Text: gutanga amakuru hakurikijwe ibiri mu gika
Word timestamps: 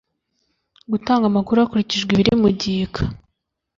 gutanga 0.91 1.23
amakuru 1.27 1.57
hakurikijwe 1.61 2.09
ibiri 2.13 2.33
mu 2.41 2.49
gika 2.59 3.01